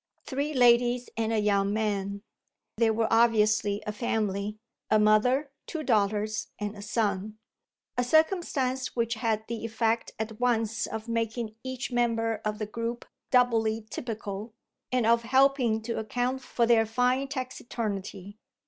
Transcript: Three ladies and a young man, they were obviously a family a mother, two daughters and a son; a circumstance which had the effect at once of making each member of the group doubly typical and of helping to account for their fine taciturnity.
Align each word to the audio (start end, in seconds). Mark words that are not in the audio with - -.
Three 0.25 0.51
ladies 0.51 1.11
and 1.15 1.31
a 1.31 1.37
young 1.37 1.71
man, 1.75 2.23
they 2.75 2.89
were 2.89 3.05
obviously 3.11 3.83
a 3.85 3.91
family 3.91 4.57
a 4.89 4.97
mother, 4.97 5.51
two 5.67 5.83
daughters 5.83 6.47
and 6.57 6.75
a 6.75 6.81
son; 6.81 7.37
a 7.99 8.03
circumstance 8.03 8.95
which 8.95 9.13
had 9.13 9.45
the 9.47 9.63
effect 9.63 10.13
at 10.17 10.39
once 10.39 10.87
of 10.87 11.07
making 11.07 11.55
each 11.63 11.91
member 11.91 12.41
of 12.43 12.57
the 12.57 12.65
group 12.65 13.05
doubly 13.29 13.85
typical 13.91 14.55
and 14.91 15.05
of 15.05 15.21
helping 15.21 15.83
to 15.83 15.99
account 15.99 16.41
for 16.41 16.65
their 16.65 16.87
fine 16.87 17.27
taciturnity. 17.27 18.39